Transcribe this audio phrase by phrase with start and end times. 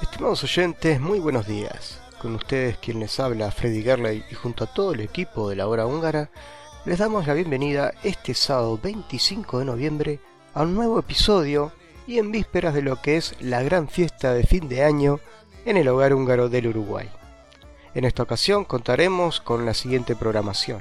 [0.00, 2.00] Estimados oyentes, muy buenos días.
[2.20, 5.68] Con ustedes quien les habla, Freddy Gerley, y junto a todo el equipo de la
[5.68, 6.30] hora húngara,
[6.84, 10.20] les damos la bienvenida este sábado 25 de noviembre
[10.54, 11.72] a un nuevo episodio
[12.08, 15.20] y en vísperas de lo que es la gran fiesta de fin de año
[15.66, 17.08] en el hogar húngaro del Uruguay.
[17.94, 20.80] En esta ocasión contaremos con la siguiente programación.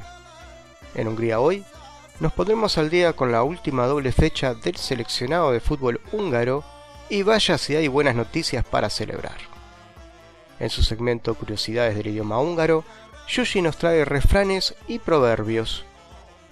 [0.96, 1.66] En Hungría hoy
[2.22, 6.64] nos pondremos al día con la última doble fecha del seleccionado de fútbol húngaro
[7.10, 9.38] y vaya si hay buenas noticias para celebrar.
[10.62, 12.86] En su segmento Curiosidades del idioma húngaro,
[13.28, 15.84] Yushi nos trae refranes y proverbios.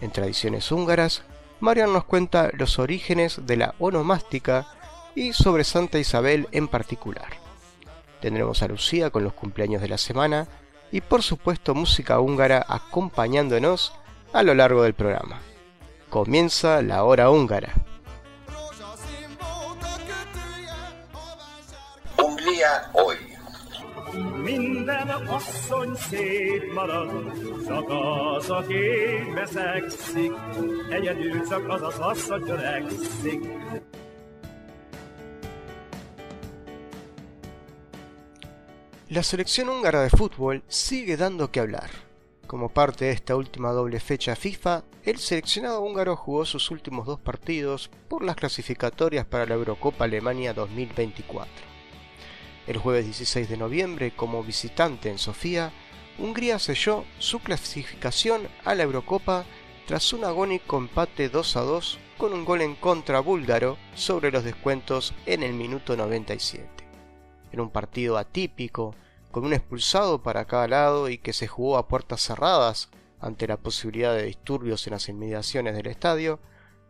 [0.02, 1.24] En tradiciones húngaras,
[1.60, 4.68] Marian nos cuenta los orígenes de la onomástica
[5.16, 7.30] y sobre Santa Isabel en particular.
[8.22, 10.48] Tendremos a Lucía con los cumpleaños de la semana
[10.92, 13.94] y por supuesto música húngara acompañándonos
[14.34, 15.40] a lo largo del programa.
[16.10, 17.74] Comienza la hora húngara.
[22.18, 23.25] Hungría hoy.
[39.10, 41.90] La selección húngara de fútbol sigue dando que hablar.
[42.48, 47.20] Como parte de esta última doble fecha FIFA, el seleccionado húngaro jugó sus últimos dos
[47.20, 51.65] partidos por las clasificatorias para la Eurocopa Alemania 2024.
[52.68, 55.72] El jueves 16 de noviembre, como visitante en Sofía,
[56.18, 59.46] Hungría selló su clasificación a la Eurocopa
[59.86, 64.44] tras un agónico empate 2 a 2 con un gol en contra búlgaro sobre los
[64.44, 66.68] descuentos en el minuto 97.
[67.52, 68.96] En un partido atípico,
[69.32, 72.90] con un expulsado para cada lado y que se jugó a puertas cerradas
[73.20, 76.40] ante la posibilidad de disturbios en las inmediaciones del estadio,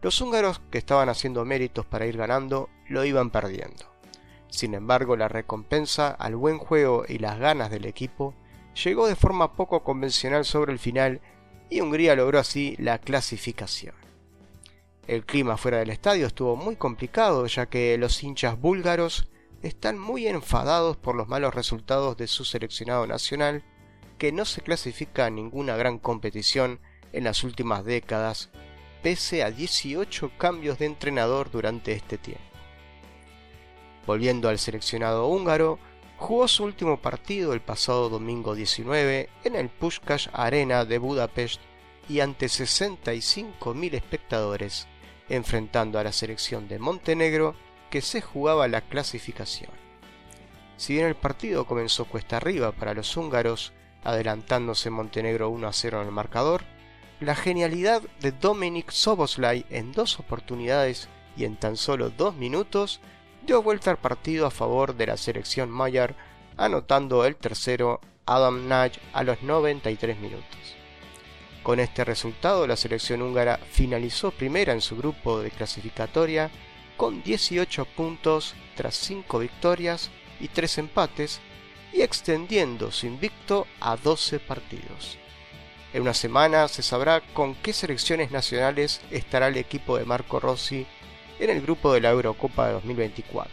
[0.02, 3.95] los húngaros que estaban haciendo méritos para ir ganando lo iban perdiendo.
[4.50, 8.34] Sin embargo, la recompensa al buen juego y las ganas del equipo
[8.84, 11.22] llegó de forma poco convencional sobre el final
[11.70, 13.96] y Hungría logró así la clasificación.
[15.08, 19.30] El clima fuera del estadio estuvo muy complicado ya que los hinchas búlgaros
[19.62, 23.64] están muy enfadados por los malos resultados de su seleccionado nacional
[24.18, 26.80] que no se clasifica a ninguna gran competición
[27.14, 28.50] en las últimas décadas
[29.04, 32.55] pese a 18 cambios de entrenador durante este tiempo.
[34.06, 35.80] Volviendo al seleccionado húngaro,
[36.18, 41.62] jugó su último partido el pasado domingo 19 en el Puskás Arena de Budapest
[42.08, 44.88] y ante 65.000 espectadores,
[45.30, 47.56] enfrentando a la selección de Montenegro
[47.90, 49.72] que se jugaba la clasificación.
[50.78, 53.74] Si bien el partido comenzó cuesta arriba para los húngaros,
[54.04, 56.64] adelantándose Montenegro 1 a 0 en el marcador,
[57.20, 61.08] la genialidad de Dominik Soboslai en dos oportunidades
[61.38, 63.00] y en tan solo dos minutos
[63.46, 66.16] dio vuelta al partido a favor de la selección Mayer,
[66.58, 70.76] anotando el tercero Adam Nagy a los 93 minutos.
[71.62, 76.50] Con este resultado, la selección húngara finalizó primera en su grupo de clasificatoria
[76.98, 81.40] con 18 puntos tras 5 victorias y 3 empates
[81.94, 85.18] y extendiendo su invicto a 12 partidos.
[85.94, 90.86] En una semana se sabrá con qué selecciones nacionales estará el equipo de Marco Rossi
[91.40, 93.52] en el grupo de la Eurocopa de 2024.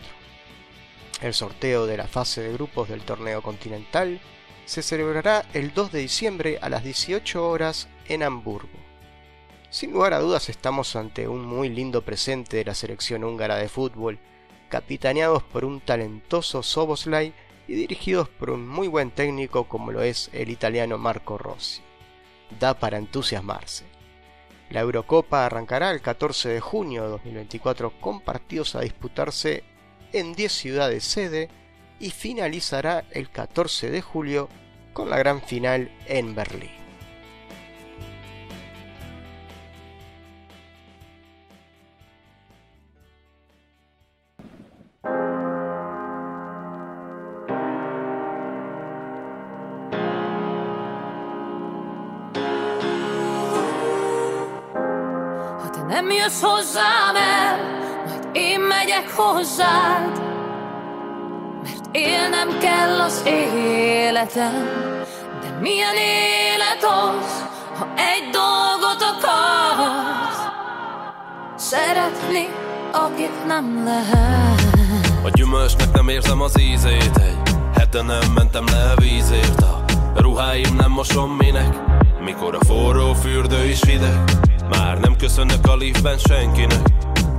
[1.20, 4.20] El sorteo de la fase de grupos del torneo continental
[4.64, 8.78] se celebrará el 2 de diciembre a las 18 horas en Hamburgo.
[9.70, 13.68] Sin lugar a dudas estamos ante un muy lindo presente de la selección húngara de
[13.68, 14.18] fútbol,
[14.68, 17.32] capitaneados por un talentoso Soboslai
[17.68, 21.80] y dirigidos por un muy buen técnico como lo es el italiano Marco Rossi.
[22.58, 23.91] Da para entusiasmarse.
[24.72, 29.64] La Eurocopa arrancará el 14 de junio de 2024 con partidos a disputarse
[30.14, 31.50] en 10 ciudades sede
[32.00, 34.48] y finalizará el 14 de julio
[34.94, 36.81] con la gran final en Berlín.
[56.12, 57.56] Jössz hozzám el,
[58.06, 60.20] majd én megyek hozzád,
[61.62, 64.68] mert élnem kell az életem,
[65.40, 67.44] de milyen élet az,
[67.78, 70.42] ha egy dolgot akarsz,
[71.56, 72.48] szeretni,
[72.92, 74.60] akit nem lehet.
[75.24, 77.16] A gyümölcsnek nem érzem az ízét.
[77.16, 79.62] Egy hete nem mentem le vízért.
[79.62, 79.84] A
[80.20, 81.76] ruháim nem mosom minek
[82.24, 84.41] Mikor a forró fürdő is hideg
[84.72, 86.86] Már nem köszönök a liftben senkinek.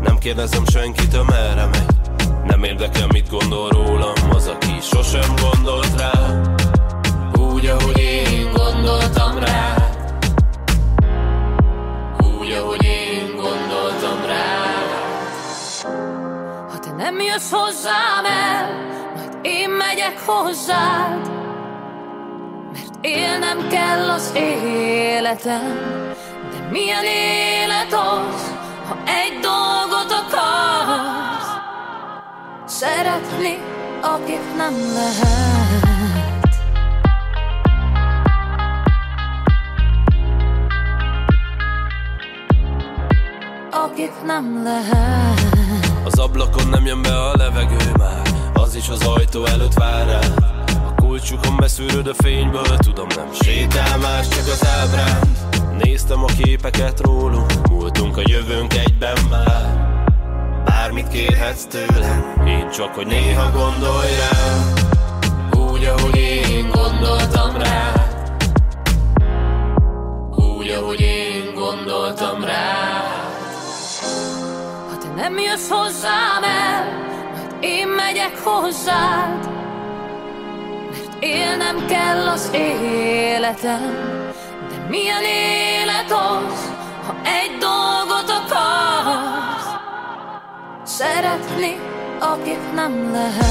[0.02, 1.96] Nem kérdezem senkitől merre megy.
[2.46, 6.42] Nem érdekel mit gondol rólam Az, aki sosem gondolt rá.
[7.40, 9.76] Úgy, ahogy én gondoltam rá.
[12.40, 14.64] Úgy, ahogy én gondoltam rá.
[16.72, 18.72] Ha te nem jössz hozzám el,
[19.16, 21.32] majd én megyek hozzád,
[22.74, 26.13] mert élnem kell az életem,
[26.72, 28.52] milyen élet az,
[28.88, 31.52] ha egy dolgot akarsz,
[32.66, 33.58] szeretni,
[34.02, 35.92] akit nem lehet.
[43.72, 45.42] Akit nem lehet.
[46.04, 48.22] Az ablakon nem jön be a levegő már
[48.54, 50.20] Az is az ajtó előtt vár rá
[50.88, 55.34] A kulcsukon beszűröd a fényből Tudom nem sétál más, csak az ábrán
[55.82, 57.68] Néztem a képeket rólunk.
[57.70, 59.92] Múltunk a jövőnk egyben már.
[60.66, 62.44] Bármit kérhetsz tőlem.
[62.48, 64.74] Én csak, hogy néha gondolj rám
[65.72, 67.92] Úgy, ahogy én gondoltam rá.
[70.36, 73.02] Úgy, ahogy én gondoltam rá.
[74.90, 79.50] Ha te nem jössz hozzám el, majd én megyek hozzád,
[80.92, 83.82] mert élnem kell az életem,
[84.94, 86.72] milyen élet az,
[87.06, 89.76] ha egy dolgot akarsz,
[90.84, 91.80] szeretni,
[92.20, 93.44] akit nem lehet.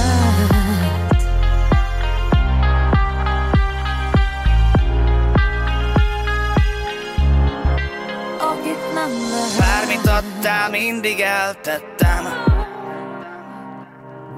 [8.39, 9.59] Akit nem lehet.
[9.59, 12.25] Bármit adtál, mindig eltettem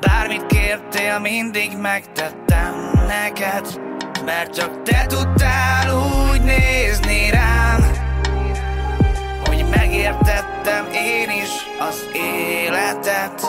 [0.01, 3.81] Bármit kértél, mindig megtettem neked
[4.25, 7.81] Mert csak te tudtál úgy nézni rám
[9.45, 13.47] Hogy megértettem én is az életet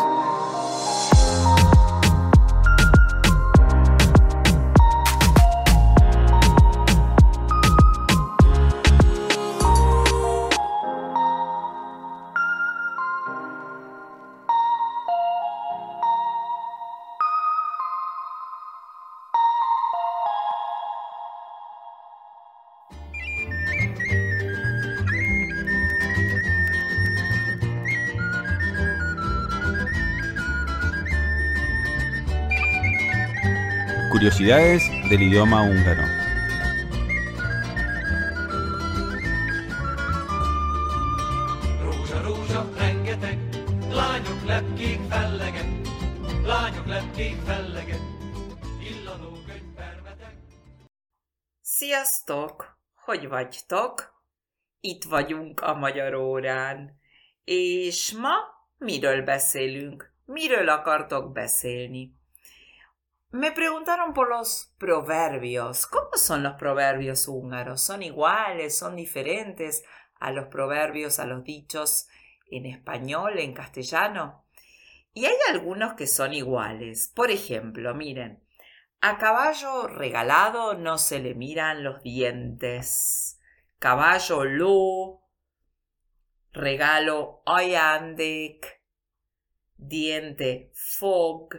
[34.35, 36.03] Curiosidades del idioma húngaro.
[51.61, 52.77] Sziasztok!
[52.95, 54.21] Hogy vagytok?
[54.79, 56.99] Itt vagyunk a Magyar Órán.
[57.43, 58.35] És ma
[58.77, 60.13] miről beszélünk?
[60.25, 62.14] Miről akartok beszélni?
[63.35, 65.87] Me preguntaron por los proverbios.
[65.87, 67.81] ¿Cómo son los proverbios húngaros?
[67.81, 68.77] ¿Son iguales?
[68.77, 69.83] ¿Son diferentes
[70.21, 72.07] a los proverbios, a los dichos
[72.49, 74.45] en español, en castellano?
[75.13, 77.11] Y hay algunos que son iguales.
[77.13, 78.41] Por ejemplo, miren,
[79.01, 83.41] a caballo regalado no se le miran los dientes.
[83.79, 85.23] Caballo lo,
[86.53, 88.81] regalo oiandek,
[89.75, 91.49] diente fog,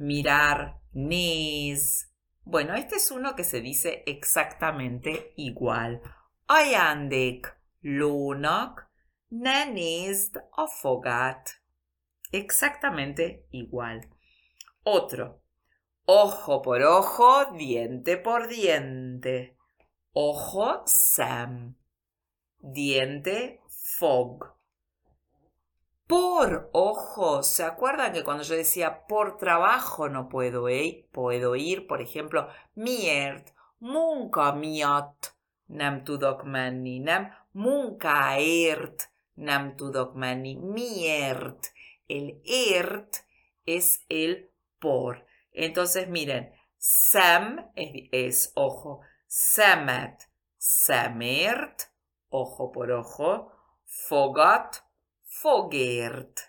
[0.00, 2.10] mirar nis.
[2.42, 6.00] Bueno, este es uno que se dice exactamente igual.
[6.48, 8.90] Oiandek lónak,
[9.30, 11.44] ne nézd a.
[12.32, 14.08] Exactamente igual.
[14.82, 15.42] Otro.
[16.06, 19.56] Ojo por ojo, diente por diente.
[20.12, 21.76] Ojo Sam.
[22.58, 24.59] Diente Fog.
[26.10, 31.06] Por ojo, ¿se acuerdan que cuando yo decía por trabajo no puedo ir?
[31.12, 40.16] Puedo ir, por ejemplo, miért, munka miatt nem tudok menni, nem munkáért nem tudok.
[42.06, 43.24] El ért
[43.64, 45.24] es el por.
[45.52, 47.70] Entonces, miren, Sam
[48.10, 51.92] es, ojo, Semet, Semert,
[52.28, 53.52] ojo por ojo,
[53.84, 54.89] Fogott,
[55.42, 56.40] fogért.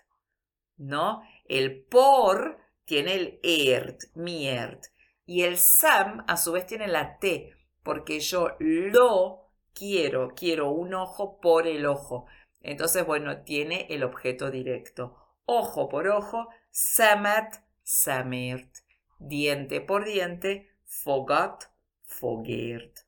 [0.76, 1.22] ¿No?
[1.44, 4.86] El por tiene el ert, miert.
[5.24, 10.94] Y el sam a su vez tiene la T, porque yo lo quiero, quiero un
[10.94, 12.26] ojo por el ojo.
[12.60, 15.16] Entonces, bueno, tiene el objeto directo.
[15.44, 18.76] Ojo por ojo, samet, samirt.
[19.18, 21.64] Diente por diente, fogat,
[22.04, 22.98] fogert.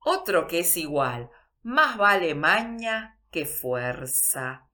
[0.00, 1.30] Otro que es igual,
[1.62, 4.65] más vale maña que fuerza.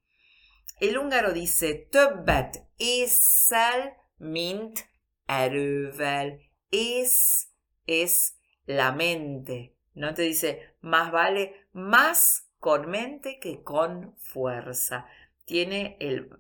[0.83, 4.85] El húngaro dice többet ésszel, mint
[5.27, 6.41] erővel.
[6.71, 7.47] Es
[7.87, 8.37] es
[8.67, 9.77] la mente.
[9.93, 15.07] No te dice más vale más con mente que con fuerza.
[15.45, 16.31] Tiene el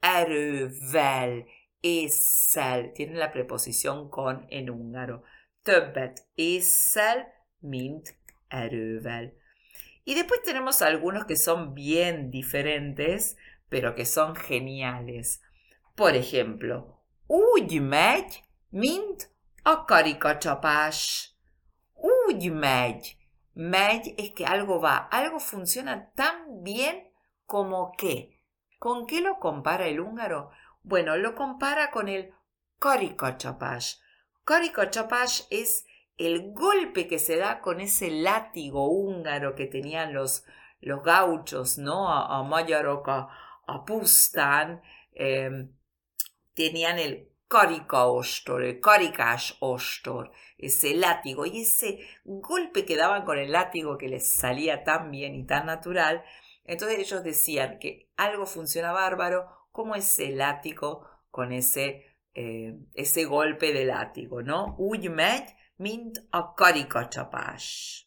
[0.00, 1.46] erővel,
[1.82, 5.24] ésszel, tiene la preposición con en húngaro.
[5.64, 7.26] Többet ésszel,
[7.62, 8.14] mint
[8.48, 9.36] erővel.
[10.04, 13.36] Y después tenemos algunos que son bien diferentes,
[13.68, 15.42] pero que son geniales.
[15.94, 17.80] Por ejemplo, úgy
[18.70, 19.30] mint
[19.62, 21.34] a karikacsapás.
[21.94, 23.16] Úgy megy.
[23.54, 27.10] Megy es que algo va, algo funciona tan bien
[27.46, 28.42] como que.
[28.78, 30.50] ¿Con qué lo compara el húngaro?
[30.82, 32.32] Bueno, lo compara con el
[32.78, 34.02] karikacsapás.
[34.44, 35.86] Karikacsapás es
[36.18, 40.44] el golpe que se da con ese látigo húngaro que tenían los,
[40.80, 42.12] los gauchos, ¿no?
[42.12, 43.45] A, a magyarok, a, a
[43.86, 44.82] pusztán,
[45.12, 45.68] eh,
[46.54, 53.38] tenían el karika ostor, el karikás ostor, ese látigo y ese golpe que daban con
[53.38, 56.24] el látigo que les salía tan bien y tan natural.
[56.64, 63.72] Entonces ellos decían que algo funciona bárbaro como ese látigo con ese, eh, ese golpe
[63.72, 64.74] de látigo, ¿no?
[64.78, 65.10] Úgy
[65.78, 68.06] mint a karikacsapás.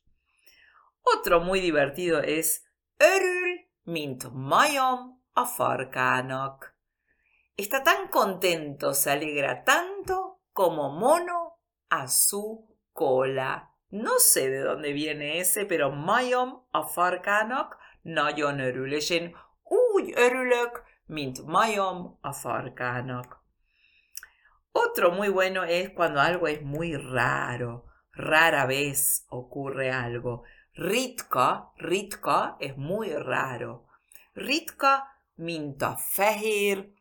[1.02, 2.64] Otro muy divertido es
[2.98, 6.76] örül, mint majom a farkának.
[7.56, 13.72] Está tan contento, se alegra tanto como mono a su cola.
[13.90, 20.14] No sé de dónde viene ese, pero majom a farkának nagyon örül, és én úgy
[21.06, 23.38] mint majom a farkának.
[24.72, 30.44] Otro muy bueno es cuando algo es muy raro, rara vez ocurre algo.
[30.74, 33.86] Ritka, ritka es muy raro.
[34.34, 36.94] Ritka mint a fehér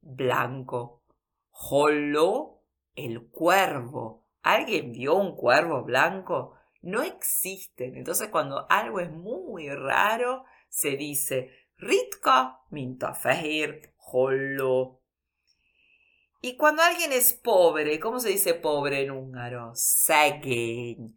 [0.00, 1.02] blanco.
[1.50, 2.62] Holló,
[2.94, 4.26] el cuervo.
[4.42, 6.54] ¿Alguien vio un cuervo blanco?
[6.82, 7.96] No existen.
[7.96, 13.94] Entonces cuando algo es muy raro, se dice ritka, mint a fehér.
[16.40, 19.72] Y cuando alguien es pobre, ¿cómo se dice pobre en húngaro?
[19.74, 21.16] Szegény.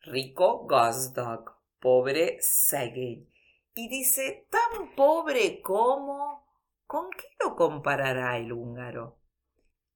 [0.00, 1.56] Rico, gazdag.
[1.78, 3.35] Pobre, szegény.
[3.76, 6.44] Y dice, tan pobre como...
[6.86, 9.20] ¿Con qué lo comparará el húngaro?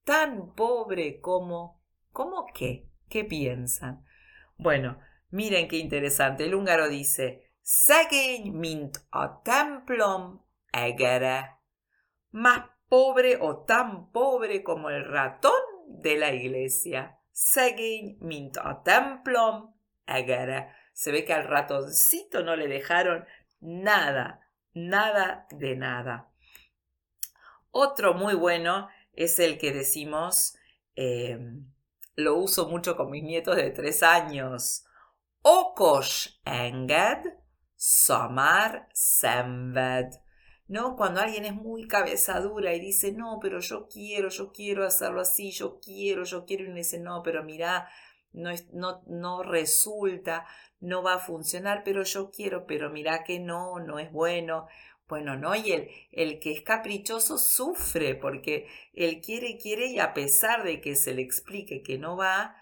[0.05, 1.83] Tan pobre como...
[2.13, 2.91] ¿Cómo qué?
[3.09, 4.05] ¿Qué piensan?
[4.59, 6.45] Bueno, miren qué interesante.
[6.45, 11.57] El húngaro dice, Szegény, mint a templom egere
[12.33, 17.19] más pobre o tan pobre como el ratón de la iglesia.
[17.33, 19.75] Szegény, mint a templom,
[20.07, 20.75] egere.
[20.93, 23.25] Se ve que al ratoncito no le dejaron
[23.61, 26.31] nada, nada de nada.
[27.71, 30.57] Otro muy bueno es el que decimos,
[30.97, 31.39] eh,
[32.17, 34.85] lo uso mucho con mis nietos de tres años.
[35.43, 37.33] Okos enged,
[37.77, 40.21] samar szenved.
[40.71, 40.95] ¿no?
[40.95, 45.21] Cuando alguien es muy cabeza dura y dice, no, pero yo quiero, yo quiero hacerlo
[45.21, 47.89] así, yo quiero, yo quiero, y uno dice, no, pero mira,
[48.33, 50.47] no, no, no resulta,
[50.81, 54.67] no va a funcionar, pero yo quiero, pero mira que no, no es bueno.
[55.09, 60.15] Bueno, no, y el, el que es caprichoso sufre porque él quiere, quiere y a
[60.15, 62.57] pesar de que se le explique que no va,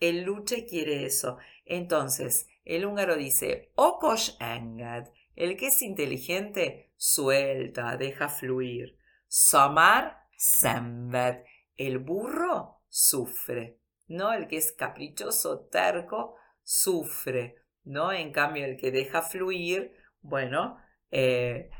[0.00, 1.38] él lucha y quiere eso.
[1.66, 8.98] Entonces, el húngaro dice, okos enged, el que es inteligente suelta, deja fluir.
[9.26, 11.44] Samar, sembed.
[11.76, 13.78] El burro sufre.
[14.08, 14.32] ¿No?
[14.32, 17.59] El que es caprichoso, terco, sufre.
[17.90, 18.12] ¿No?
[18.12, 19.92] En cambio, el que deja fluir,
[20.22, 20.78] bueno,
[21.10, 21.70] eh,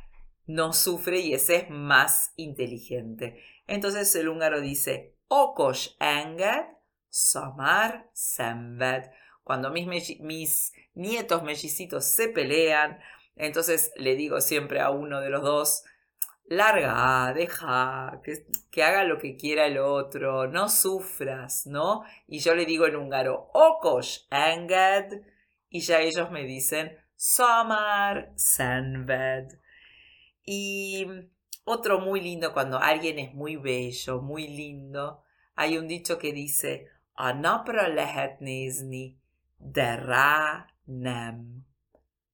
[0.46, 3.40] no sufre y ese es más inteligente.
[3.68, 6.64] Entonces el húngaro dice, okos enged,
[7.08, 9.04] samar sembed.
[9.44, 9.86] Cuando mis,
[10.18, 12.98] mis nietos mellicitos se pelean,
[13.36, 15.84] entonces le digo siempre a uno de los dos,
[16.46, 18.20] larga, deja,
[18.72, 22.02] que, haga lo que quiera el otro, no sufras, ¿no?
[22.26, 25.22] Y yo le digo en húngaro, okos enged,
[25.70, 29.58] y ya ellos me dicen Samar Szenved.
[30.44, 31.06] Y
[31.64, 35.22] otro muy lindo, cuando alguien es muy bello, muy lindo,
[35.54, 39.18] hay un dicho que dice A napra lehet nézni,
[39.58, 41.64] de rá nem.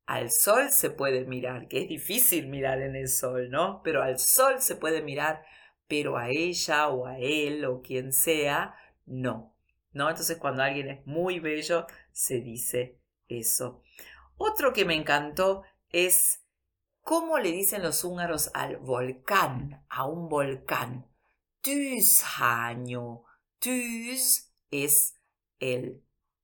[0.06, 3.82] Al sol se puede mirar, que es difícil mirar en el sol, ¿no?
[3.82, 5.44] Pero al sol se puede mirar,
[5.88, 9.52] pero a ella o a él o quien sea, no.
[9.92, 10.08] ¿No?
[10.08, 13.82] Entonces cuando alguien es muy bello, se dice eso.
[14.36, 16.44] Otro que me encantó es
[17.00, 21.06] cómo le dicen los húngaros al volcán, a un volcán.
[21.60, 23.24] Tűzhányó.
[23.58, 25.14] Tűz es
[25.58, 26.02] el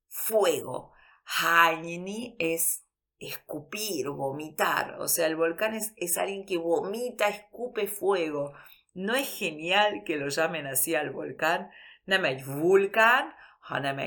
[0.09, 0.91] fuego.
[1.23, 2.83] Hányni es
[3.19, 4.99] escupir, vomitar.
[4.99, 8.53] O sea, el volcán es, es alguien que vomita, escupe fuego.
[8.93, 11.69] ¿No es genial que lo llamen así al volcán?
[12.05, 13.99] Nem egy vulkán, hanem.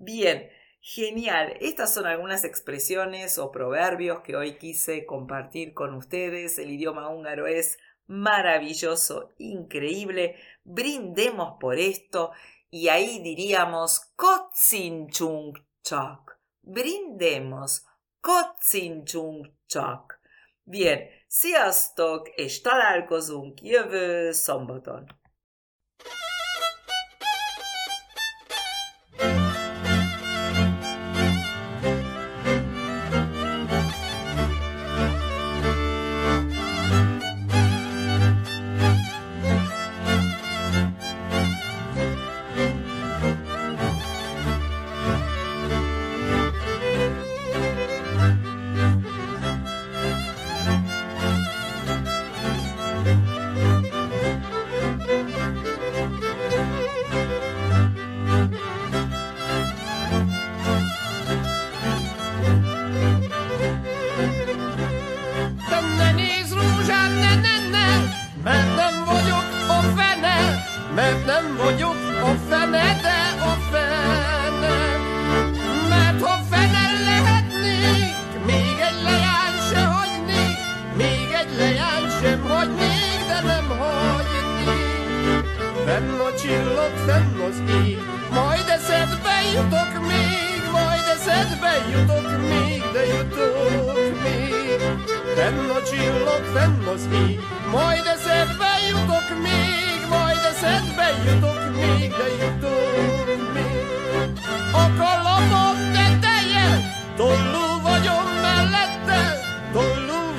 [0.00, 0.48] Bien,
[0.80, 1.56] genial.
[1.60, 6.56] Estas son algunas expresiones o proverbios que hoy quise compartir con ustedes.
[6.58, 10.36] El idioma húngaro es maravilloso, increíble.
[10.62, 12.30] Brindemos por esto
[12.70, 16.38] y ahí diríamos Kotzinchungchak.
[16.62, 17.84] Brindemos
[18.20, 20.20] Kotzinchungchak.
[20.62, 25.06] Bien, sziasztok, és találkozunk jövő szombaton.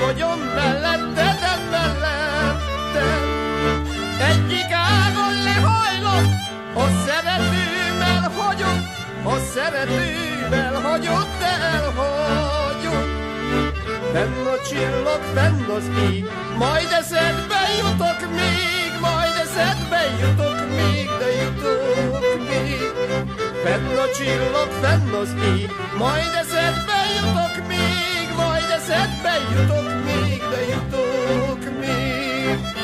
[0.10, 3.08] Tollú vagyom mellette, de mellette.
[4.30, 6.26] Egyik ágon lehajlok,
[6.76, 8.82] a szeretőmmel hagyok,
[9.24, 13.17] a szeretőmmel hagyok, de elhagyok.
[14.13, 16.26] Fenn a csillag, fenn az ég,
[16.58, 22.91] majd eszedbe jutok még, majd eszedbe jutok még, de jutok még.
[23.63, 27.98] Fenn a csillag, fenn az ég, majd eszedbe jutok még,
[28.89, 32.78] eszedbe jutok még, de jutok még.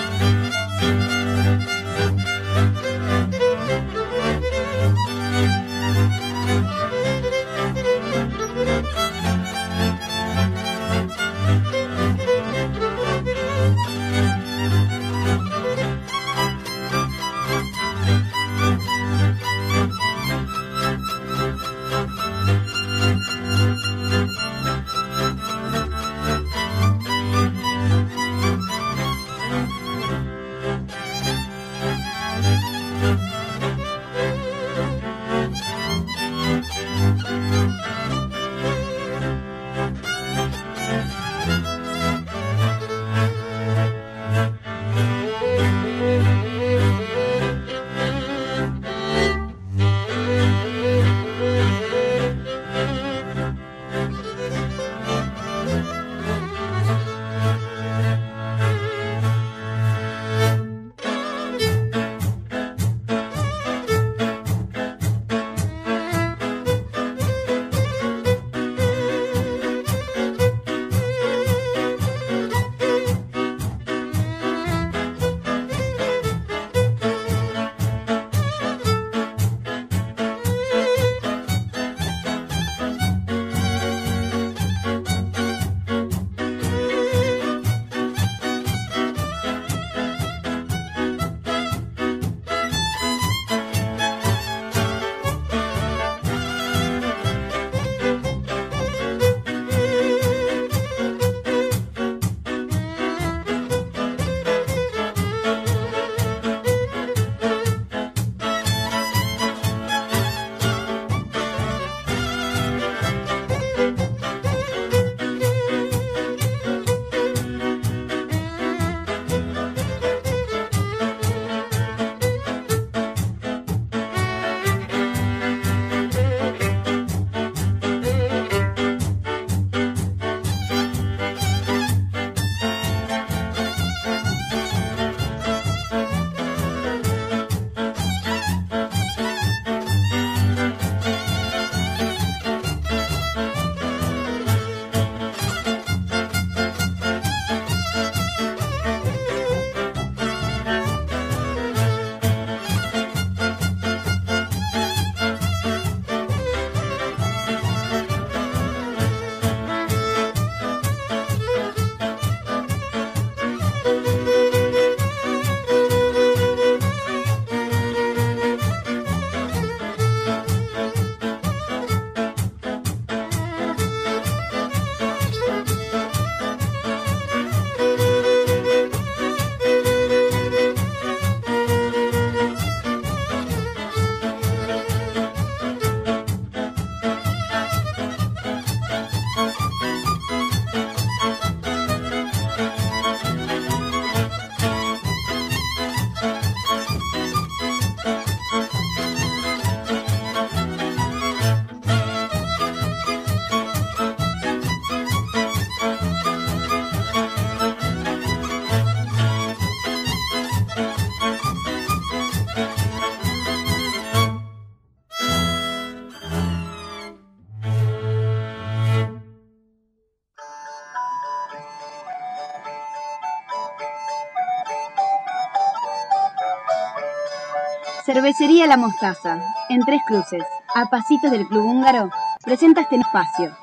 [228.05, 232.11] Cervecería La Mostaza, en Tres Cruces, a pasitos del Club Húngaro,
[232.43, 233.57] presenta este espacio.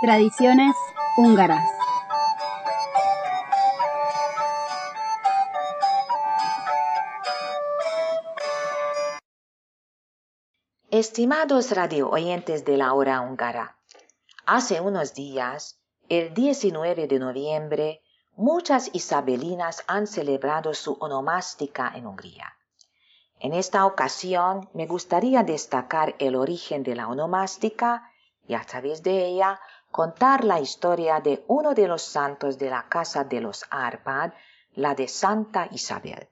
[0.00, 0.76] Tradiciones
[1.16, 1.68] húngaras.
[10.92, 13.78] Estimados radio oyentes de la hora húngara,
[14.46, 18.02] hace unos días, el 19 de noviembre,
[18.36, 22.55] muchas isabelinas han celebrado su onomástica en Hungría.
[23.38, 28.10] En esta ocasión me gustaría destacar el origen de la onomástica
[28.48, 32.88] y a través de ella contar la historia de uno de los santos de la
[32.88, 34.32] casa de los Arpad,
[34.74, 36.28] la de Santa Isabel.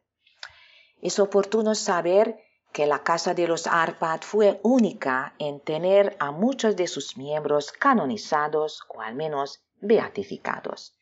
[1.01, 2.39] Es oportuno saber
[2.73, 7.71] que la casa de los Arpad fue única en tener a muchos de sus miembros
[7.71, 10.97] canonizados o al menos beatificados.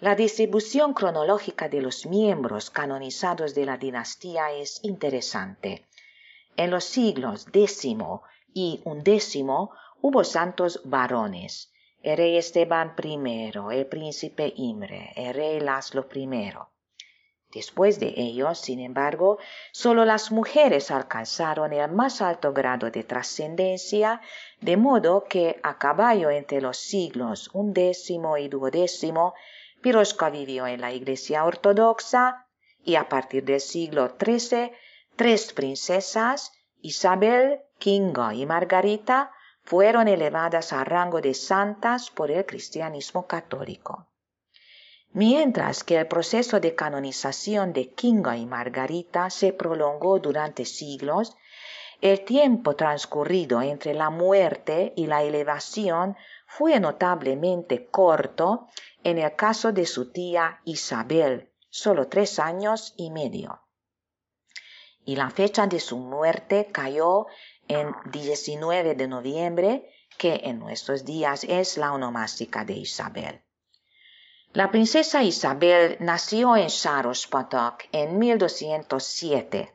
[0.00, 5.88] La distribución cronológica de los miembros canonizados de la dinastía es interesante.
[6.56, 7.84] En los siglos X
[8.54, 9.44] y XI
[10.00, 16.28] hubo santos varones, el rey Esteban I, el príncipe Imre, el rey Laszlo I.
[17.52, 19.38] Después de ellos, sin embargo,
[19.72, 24.20] solo las mujeres alcanzaron el más alto grado de trascendencia,
[24.60, 29.34] de modo que a caballo entre los siglos undécimo y duodécimo,
[29.80, 32.46] Piroshka vivió en la Iglesia Ortodoxa
[32.84, 34.72] y a partir del siglo XIII,
[35.16, 39.30] tres princesas, Isabel, Kinga y Margarita,
[39.62, 44.08] fueron elevadas a rango de santas por el cristianismo católico.
[45.12, 51.36] Mientras que el proceso de canonización de Kinga y Margarita se prolongó durante siglos,
[52.00, 56.16] el tiempo transcurrido entre la muerte y la elevación
[56.48, 58.68] fue notablemente corto
[59.04, 63.60] en el caso de su tía Isabel, solo tres años y medio.
[65.04, 67.26] Y la fecha de su muerte cayó
[67.68, 73.42] en 19 de noviembre, que en nuestros días es la onomástica de Isabel.
[74.54, 79.74] La princesa Isabel nació en Sarospatak en 1207,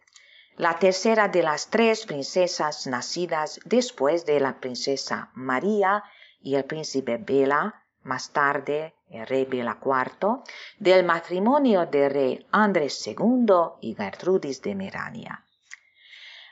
[0.58, 6.04] la tercera de las tres princesas nacidas después de la princesa María
[6.44, 10.44] y el príncipe Bela, más tarde el rey Bela IV,
[10.78, 13.46] del matrimonio del rey Andrés II
[13.82, 15.46] y Gertrudis de Merania.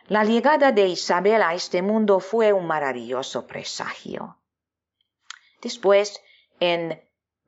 [0.07, 4.37] La llegada de Isabel a este mundo fue un maravilloso presagio.
[5.61, 6.21] Después,
[6.59, 7.01] en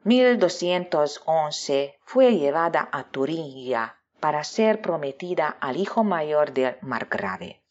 [0.04, 7.63] 1211 fue llevada a Turingia para ser prometida al hijo mayor del margrave.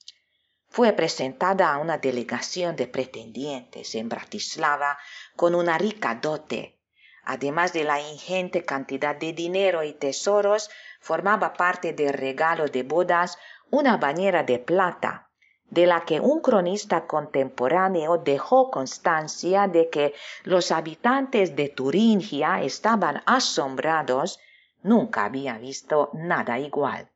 [0.73, 4.99] Fue presentada a una delegación de pretendientes en Bratislava
[5.37, 6.79] con una rica dote.
[7.25, 13.37] Además de la ingente cantidad de dinero y tesoros, formaba parte del regalo de bodas
[13.71, 15.29] una bañera de plata
[15.69, 23.23] de la que un cronista contemporáneo dejó constancia de que los habitantes de Turingia estaban
[23.25, 24.39] asombrados,
[24.83, 27.12] nunca había visto nada igual.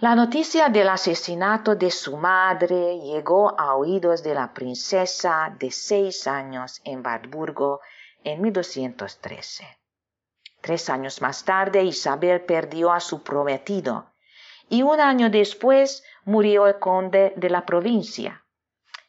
[0.00, 6.26] La noticia del asesinato de su madre llegó a oídos de la princesa de seis
[6.26, 7.80] años en Wartburgo
[8.22, 9.64] en 1213.
[10.60, 14.12] Tres años más tarde Isabel perdió a su prometido
[14.68, 18.44] y un año después murió el conde de la provincia.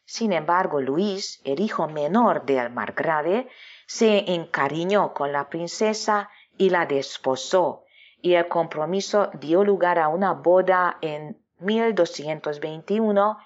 [0.06, 3.50] Sin embargo, Luis, el hijo menor del margrave,
[3.88, 7.84] se encariñó con la princesa y la desposó,
[8.22, 13.38] y el compromiso dio lugar a una boda en 1221,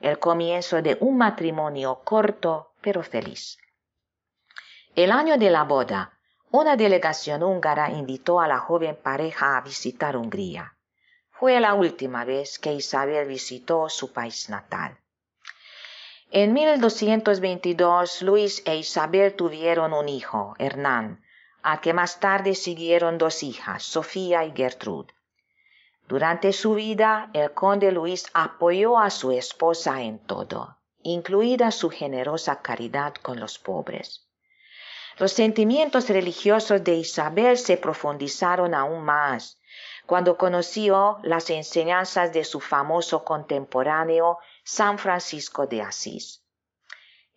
[0.00, 3.58] el comienzo de un matrimonio corto pero feliz.
[4.94, 6.18] El año de la boda,
[6.50, 10.76] una delegación húngara invitó a la joven pareja a visitar Hungría.
[11.30, 14.98] Fue la última vez que Isabel visitó su país natal.
[16.32, 21.19] En 1222 Luis e Isabel tuvieron un hijo, Hernán,
[21.62, 25.06] a que más tarde siguieron dos hijas, Sofía y Gertrud.
[26.08, 32.62] Durante su vida, el conde Luis apoyó a su esposa en todo, incluida su generosa
[32.62, 34.26] caridad con los pobres.
[35.18, 39.58] Los sentimientos religiosos de Isabel se profundizaron aún más
[40.06, 46.42] cuando conoció las enseñanzas de su famoso contemporáneo San Francisco de Asís.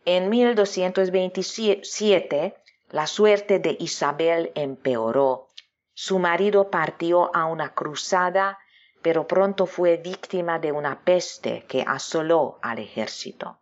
[0.05, 2.62] En 1227
[2.93, 5.47] la suerte de Isabel empeoró.
[5.95, 8.59] Su marido partió a una cruzada,
[9.01, 13.57] pero pronto fue víctima de una peste que asoló al ejército.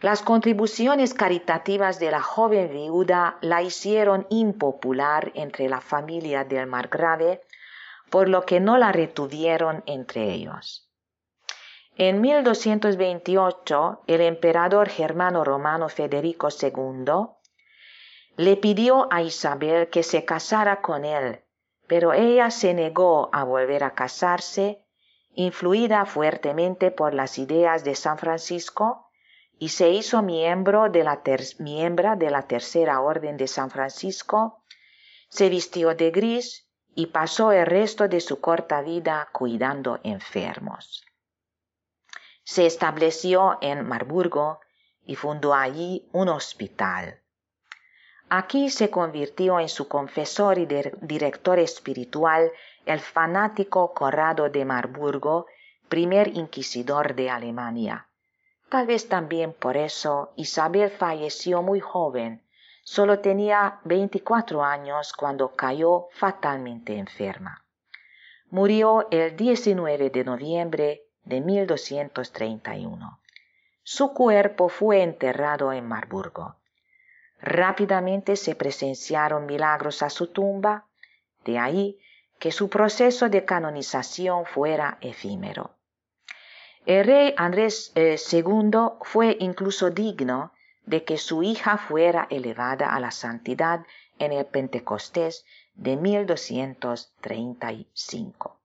[0.00, 7.42] Las contribuciones caritativas de la joven viuda la hicieron impopular entre la familia del margrave
[8.08, 10.88] por lo que no la retuvieron entre ellos.
[11.96, 17.43] En 1228, el emperador germano romano Federico II
[18.36, 21.44] le pidió a Isabel que se casara con él,
[21.86, 24.84] pero ella se negó a volver a casarse,
[25.34, 29.10] influida fuertemente por las ideas de San Francisco,
[29.58, 34.64] y se hizo miembro de la de la Tercera Orden de San Francisco,
[35.28, 41.04] se vistió de gris y pasó el resto de su corta vida cuidando enfermos.
[42.42, 44.60] Se estableció en Marburgo
[45.04, 47.23] y fundó allí un hospital.
[48.28, 50.66] Aquí se convirtió en su confesor y
[51.00, 52.50] director espiritual
[52.86, 55.46] el fanático Corrado de Marburgo,
[55.88, 58.08] primer inquisidor de Alemania.
[58.68, 62.42] Tal vez también por eso Isabel falleció muy joven,
[62.82, 67.64] solo tenía 24 años cuando cayó fatalmente enferma.
[68.50, 73.20] Murió el 19 de noviembre de 1231.
[73.82, 76.56] Su cuerpo fue enterrado en Marburgo.
[77.44, 80.86] Rápidamente se presenciaron milagros a su tumba,
[81.44, 81.98] de ahí
[82.38, 85.76] que su proceso de canonización fuera efímero.
[86.86, 88.16] El rey Andrés II eh,
[89.02, 90.54] fue incluso digno
[90.86, 93.84] de que su hija fuera elevada a la santidad
[94.18, 98.58] en el Pentecostés de 1235.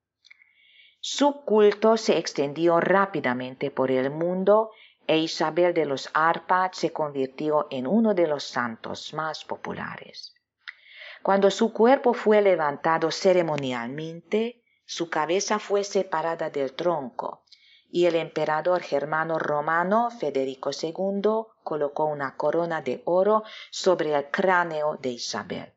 [1.02, 4.72] Su culto se extendió rápidamente por el mundo
[5.10, 10.36] e Isabel de los Arpad se convirtió en uno de los santos más populares.
[11.24, 17.44] Cuando su cuerpo fue levantado ceremonialmente, su cabeza fue separada del tronco
[17.90, 24.96] y el emperador germano romano Federico II colocó una corona de oro sobre el cráneo
[24.98, 25.74] de Isabel.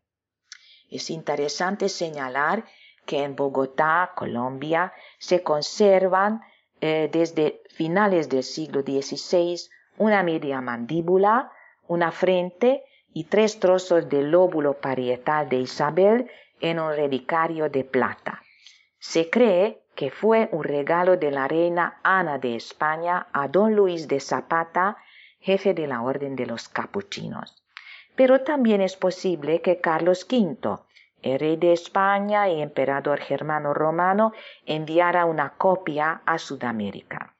[0.90, 2.66] Es interesante señalar
[3.06, 6.42] que en Bogotá, Colombia, se conservan
[6.82, 9.56] eh, desde finales del siglo XVI
[9.98, 11.52] una media mandíbula,
[11.86, 12.82] una frente
[13.14, 16.28] y tres trozos del lóbulo parietal de Isabel
[16.60, 18.42] en un relicario de plata.
[18.98, 24.08] Se cree que fue un regalo de la reina Ana de España a don Luis
[24.08, 24.96] de Zapata,
[25.38, 27.62] jefe de la Orden de los Capuchinos.
[28.16, 30.80] Pero también es posible que Carlos V,
[31.22, 34.32] el rey de España y emperador germano romano
[34.66, 37.34] enviara una copia a Sudamérica.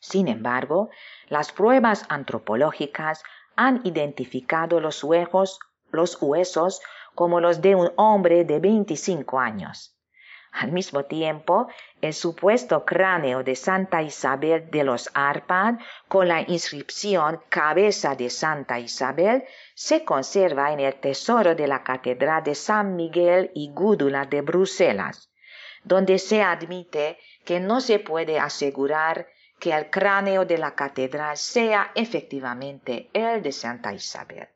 [0.00, 0.90] Sin embargo,
[1.28, 3.22] las pruebas antropológicas
[3.56, 5.58] han identificado los huesos,
[5.90, 6.80] los huesos
[7.14, 9.97] como los de un hombre de 25 años.
[10.52, 11.68] Al mismo tiempo,
[12.00, 15.74] el supuesto cráneo de Santa Isabel de los Arpad
[16.08, 22.42] con la inscripción Cabeza de Santa Isabel se conserva en el tesoro de la Catedral
[22.42, 25.30] de San Miguel y Gúdula de Bruselas,
[25.84, 31.90] donde se admite que no se puede asegurar que el cráneo de la catedral sea
[31.94, 34.48] efectivamente el de Santa Isabel.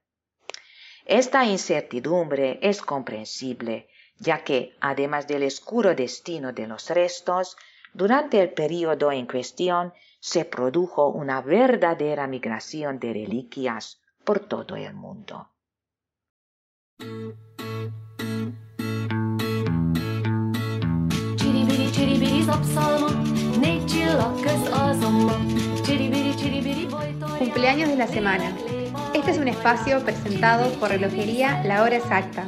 [1.05, 3.89] Esta incertidumbre es comprensible,
[4.23, 7.57] ya que, además del oscuro destino de los restos,
[7.93, 14.95] durante el período en cuestión se produjo una verdadera migración de reliquias por todo el
[14.95, 15.49] mundo.
[27.39, 28.57] Cumpleaños de la semana.
[29.13, 32.47] Este es un espacio presentado por Relojería La Hora Exacta.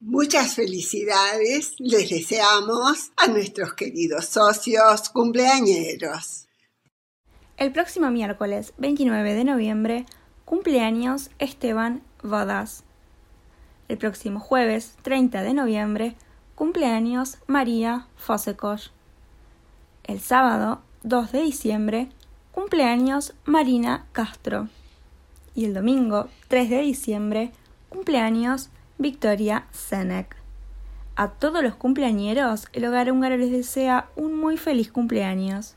[0.00, 6.48] Muchas felicidades les deseamos a nuestros queridos socios cumpleañeros.
[7.56, 10.06] El próximo miércoles 29 de noviembre
[10.44, 12.85] cumpleaños Esteban Vadas.
[13.88, 16.16] El próximo jueves 30 de noviembre
[16.56, 18.92] cumpleaños María Fosekos.
[20.02, 22.08] El sábado 2 de diciembre
[22.50, 24.68] cumpleaños Marina Castro.
[25.54, 27.52] Y el domingo 3 de diciembre
[27.88, 30.34] cumpleaños Victoria Senec.
[31.14, 35.76] A todos los cumpleañeros, el Hogar Húngaro les desea un muy feliz cumpleaños